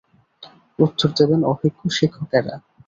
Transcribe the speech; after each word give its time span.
উত্তর 0.79 1.09
দেবেন 1.17 1.41
অভিজ্ঞ 1.51 1.81
শিক্ষকেরা। 1.97 2.53